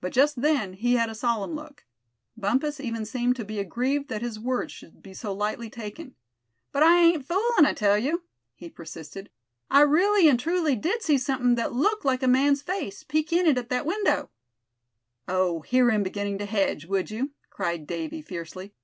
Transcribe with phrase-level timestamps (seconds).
[0.00, 1.84] But just then he had a solemn look.
[2.36, 6.16] Bumpus even seemed to be aggrieved that his word should be so lightly taken.
[6.72, 8.24] "But I ain't foolin', I tell you,"
[8.56, 9.30] he persisted.
[9.70, 13.56] "I really and truly did see somethin' that looked like a man's face, peek in
[13.56, 14.30] at that window!"
[15.28, 15.60] "Oh!
[15.60, 18.74] hear him beginning to hedge, would you?" cried Davy, fiercely.